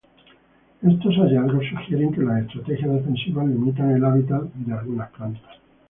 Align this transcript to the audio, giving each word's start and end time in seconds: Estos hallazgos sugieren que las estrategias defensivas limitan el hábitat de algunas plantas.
Estos 0.81 1.15
hallazgos 1.17 1.63
sugieren 1.67 2.11
que 2.11 2.21
las 2.23 2.41
estrategias 2.41 2.91
defensivas 2.91 3.45
limitan 3.45 3.91
el 3.91 4.03
hábitat 4.03 4.41
de 4.53 4.73
algunas 4.73 5.11
plantas. 5.11 5.59